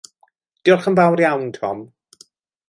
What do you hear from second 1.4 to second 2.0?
Tom.